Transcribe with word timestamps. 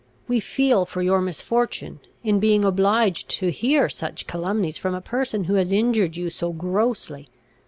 We 0.27 0.39
feel 0.39 0.85
for 0.87 1.03
your 1.03 1.21
misfortune, 1.21 1.99
in 2.23 2.39
being 2.39 2.65
obliged 2.65 3.29
to 3.37 3.51
hear 3.51 3.87
such 3.87 4.25
calumnies 4.25 4.75
from 4.79 4.95
a 4.95 4.99
person 4.99 5.43
who 5.43 5.53
has 5.53 5.71
injured 5.71 6.17
you 6.17 6.31
so 6.31 6.53
grossly. 6.53 7.29